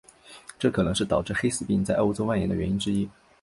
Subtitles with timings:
[0.57, 3.07] 这可能是导致黑死病在欧洲蔓延的原因之一。